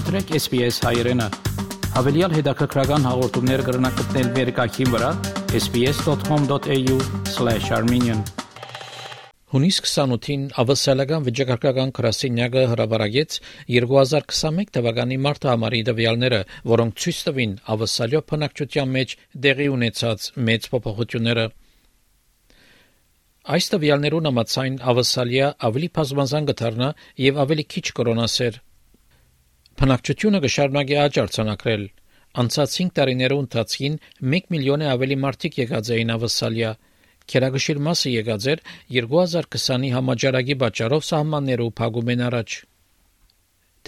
[0.00, 1.28] Մտրեք SPS հայրենը։
[1.92, 5.10] Հավելյալ հետաքրքրական հաղորդումներ կգրնակցնել վերկայքին վրա
[5.58, 8.22] sps.com.au/armenian
[9.52, 13.36] Հունիս 28-ին ավասալական վիճակագրական գրասենյակը հրաբարագեց
[13.76, 16.40] 2021 թվականի մարտի համարի տվյալները,
[16.72, 19.14] որոնք ցույց տվին ավասալյո բնակչության մեջ
[19.48, 21.46] դեղի ունեցած մեծ փոփոխությունները։
[23.52, 26.90] Այս տվյալներուն համաձայն ավասալիա ավելի բազմազան կդառնա
[27.28, 28.60] եւ ավելի քիչ կորոնասեր։
[29.80, 31.84] Բնակչությունը կշարունակի աճ արձանագրել։
[32.40, 33.94] Անցած 5 տարիներու ընթացքին
[34.38, 36.72] 1 միլիոնը ավելի մարդիկ եկած էին ավասալիա։
[37.32, 38.62] Քերագշիլ մասը եկած էր
[38.96, 42.58] 2020-ի համաճարակի պատճառով սահմաններով փակում են առաջ։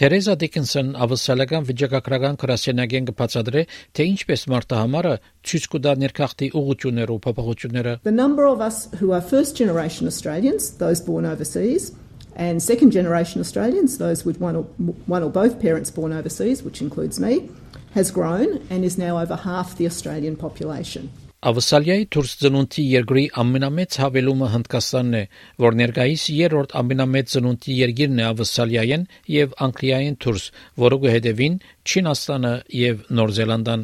[0.01, 5.13] Թերեզա Դիկինսոն ավսալական վիճակագրական գրասենյակեն կբացատրե, թե ինչպես մարտահամարը
[5.51, 11.05] ցույց կտա ներքախտի ուղղություններով փոփոխությունները։ The number of us who are first generation Australians, those
[11.05, 11.93] born overseas,
[12.37, 14.63] and second generation Australians, those with one or,
[15.07, 17.51] one or both parents born overseas, which includes me,
[17.95, 21.11] has grown and is now over half the Australian population.
[21.43, 25.23] Ավսալիայի դուրս ծնունդի երկրի ամենամեծ հավելումը Հնդկաստանն է,
[25.65, 30.45] որ ներկայիս երրորդ ամենամեծ ծնունդի երկիրն է Ավսալիայեն եւ Անգլիայեն դուրս,
[30.85, 33.83] որը կհետևին Չինաստանը եւ Նոր Զելանդան։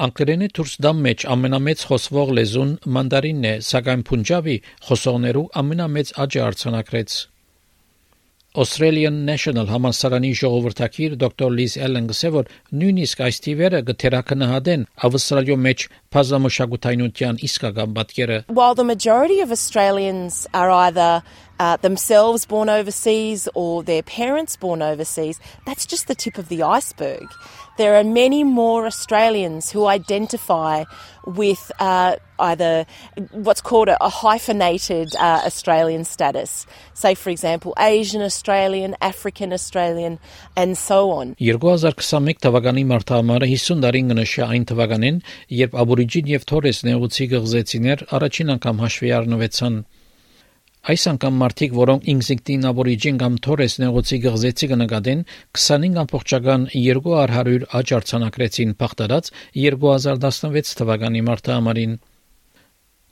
[0.00, 4.56] Անգլերենի դուրս դամ մեջ ամենամեծ խոսվող լեզուն մանդարինն է, սակայն Փունջաբի
[4.88, 7.20] խոսողներու ամենամեծ աճը արձանագրեց։
[8.58, 12.48] Australian National համալսարանի ժողովրդակիր դոկտոր Լիզ Էլեն գսե որ
[12.80, 15.84] նույնիսկ այս թիվերը գթերակնահատեն ավստրալիո մեջ
[16.16, 18.38] բազմամշակութայնության իսկական պատկերը.
[18.50, 21.22] While the majority of Australians are either
[21.59, 26.63] uh, themselves born overseas or their parents born overseas, that's just the tip of the
[26.63, 27.27] iceberg.
[27.77, 30.85] There are many more Australians who identify
[31.25, 32.85] with uh, either
[33.31, 36.65] what's called a, a hyphenated uh, Australian status.
[36.93, 40.19] Say, for example, Asian Australian, African Australian,
[40.55, 41.35] and so on.
[41.35, 45.19] 2021 թվականի մարտահամարը 50 տարին կնշի այն թվականին,
[45.59, 49.79] երբ աբորիջին եւ թորես նեղուցի գղզեցիներ առաջին անգամ հաշվի առնվեցան
[50.80, 55.24] Այս անգամ մարդիկ, որոնք ինքնին աբորիջին կամ թորես նեղուցի գղզեցի կնկատեն,
[55.60, 59.28] 25.200 աճ արձանագրեցին փախտած
[59.60, 61.92] 2016 թվականի մարտի համարին։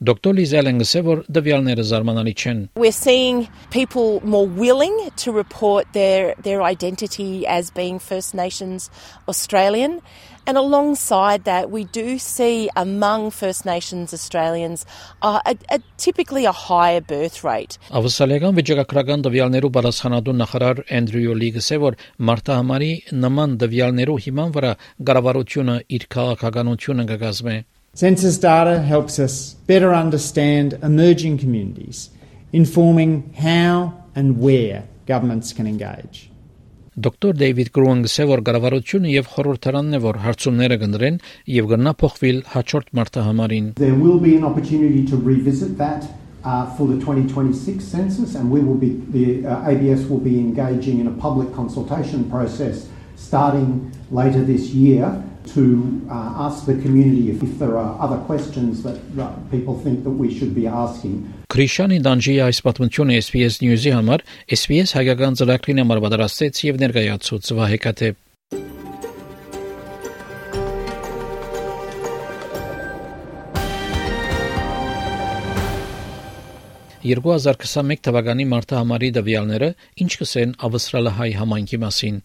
[0.01, 0.33] Dr.
[0.33, 7.47] Lizellen որ դվյալները զարմանալի չեն։ We're seeing people more willing to report their their identity
[7.47, 8.89] as being First Nations
[9.29, 10.01] Australian
[10.48, 14.86] And alongside that, we do see among First Nations Australians
[15.22, 17.78] uh, a, a, typically a higher birth rate.
[17.92, 21.98] Ավսալիական վիճակագրական դվյալներու բարձրանալու նախարար Էնդրյու Լիգսը որ
[22.30, 22.92] մարտահամարի
[23.24, 24.74] նման դվյալներու հիման վրա
[25.12, 27.56] կառավարությունը իր քաղաքականությունը կգազմե
[27.96, 32.10] Census data helps us better understand emerging communities,
[32.52, 36.32] informing how and where governments can engage.
[36.99, 41.19] Դոկտոր Դեյվիդ Գրուանգսը որ կառավարությունը եւ խորհրդարանն է որ հարցումները կնդրեն
[41.55, 46.09] եւ գտնա փոխվել հաջորդ մարտահամարին There will be an opportunity to revisit that
[46.43, 50.99] uh, for the 2026 census and we will be the uh, ABS will be engaging
[50.99, 55.15] in a public consultation process starting later this year
[55.55, 55.65] to
[56.11, 60.17] uh, ask the community if, if there are other questions that uh, people think that
[60.23, 61.27] we should be asking.
[61.49, 64.25] Քրիշանի Դանջի այս պատմությունը SPS News-ի համար
[64.59, 68.11] SPS հայկական ծրագրին համար պատրաստեց եւ ներկայացուց Վահե Կատե
[77.09, 79.69] 2021 թվականի մարտի համարի դվյալները
[80.05, 82.19] ինչ կսեն ավստրալահայ համայնքի մասին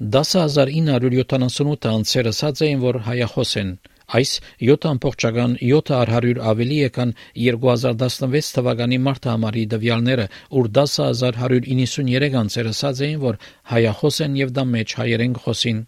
[0.00, 3.70] 10978 անձերը ասած էին, որ հայախոս են։
[4.18, 4.32] Այս
[4.68, 7.14] 7.7 արհարյուր ավելի եկան
[7.44, 10.26] 2016 թվականի մարտ համարի դվյալները,
[10.60, 13.40] ուր 10193 անձեր ասած էին, որ
[13.72, 15.80] հայախոս են եւ դա մեջ հայերեն խոսին։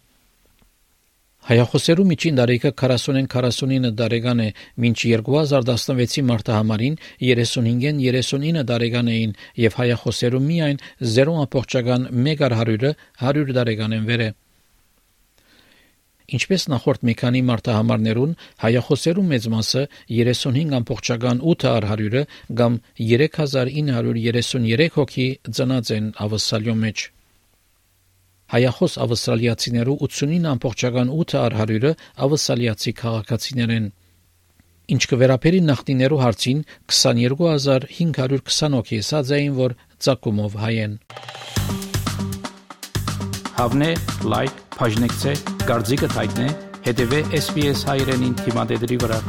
[1.47, 4.47] Հայախոսերու միջին դարիքը 40-ին 49 տարեկան է,
[4.83, 9.31] մինչ 2016-ի մարտահամարին 35-ին 39 տարեկան էին
[9.63, 10.77] եւ հայախոսերու միայն
[11.15, 12.91] 0.1%-ը
[13.23, 14.29] 100 տարեկան են վերը։
[16.37, 18.33] Ինչպես նախորդ մի քանի մարտահամարներուն
[18.63, 19.83] հայախոսերու մեծ մասը
[20.13, 22.21] 35.8%-ը
[22.59, 26.97] կամ 3933 հոգի ծնած են ավսալյո մեջ։
[28.49, 31.91] Հայախոս ավստրալիացիներու 89.8 արհարյուրը
[32.25, 33.85] ավստրալիացի քաղաքացիներ են։
[34.89, 39.75] Ինչ կվերապերի նախնիներու հարցին 22520 հոգի ասած էին, որ
[40.07, 40.97] ցակումով հայ են։
[43.59, 43.91] Հավնե,
[44.33, 45.33] լայք, բաժնեկցե,
[45.69, 46.49] դարձիկը թայտնե,
[46.89, 49.19] հետեւե SPS հայրենին թիմադեդի վրա։